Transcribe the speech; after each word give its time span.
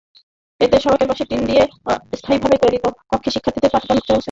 এতে 0.61 0.77
সড়কের 0.79 1.07
পাশে 1.11 1.23
টিন 1.29 1.41
দিয়ে 1.49 1.63
অস্থায়ীভাবে 2.13 2.57
তৈরি 2.63 2.77
কক্ষে 3.11 3.29
শিক্ষার্থীদের 3.33 3.73
পাঠদান 3.73 3.97
চলছে। 3.99 4.13